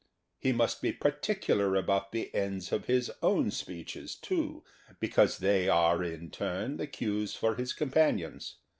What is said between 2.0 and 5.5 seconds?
the ends of his own speeches, too, because